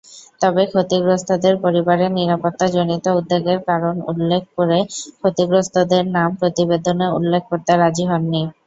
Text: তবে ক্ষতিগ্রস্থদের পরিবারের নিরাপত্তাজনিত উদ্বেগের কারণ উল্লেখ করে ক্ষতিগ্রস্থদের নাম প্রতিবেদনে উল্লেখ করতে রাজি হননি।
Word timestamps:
তবে 0.41 0.63
ক্ষতিগ্রস্থদের 0.71 1.55
পরিবারের 1.63 2.11
নিরাপত্তাজনিত 2.13 3.05
উদ্বেগের 3.19 3.59
কারণ 3.69 3.95
উল্লেখ 4.11 4.43
করে 4.57 4.79
ক্ষতিগ্রস্থদের 5.19 6.03
নাম 6.15 6.29
প্রতিবেদনে 6.39 7.07
উল্লেখ 7.17 7.41
করতে 7.51 7.71
রাজি 7.77 8.03
হননি। 8.09 8.41